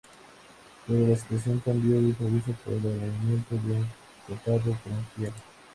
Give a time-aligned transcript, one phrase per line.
[0.87, 3.87] Pero la situación cambió de improviso por el agravamiento de un
[4.27, 5.33] catarro bronquial.